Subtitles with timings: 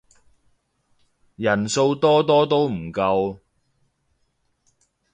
[1.35, 3.37] 人數多多都唔夠